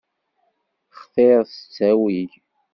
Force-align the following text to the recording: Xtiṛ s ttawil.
Xtiṛ 0.99 1.41
s 1.55 1.55
ttawil. 1.73 2.31